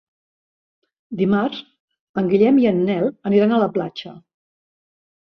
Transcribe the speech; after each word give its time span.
Dimarts 1.17 1.59
en 2.21 2.31
Guillem 2.31 2.57
i 2.61 2.65
en 2.69 2.79
Nel 2.87 3.05
aniran 3.31 3.53
a 3.53 3.61
la 3.65 3.69
platja. 3.77 4.15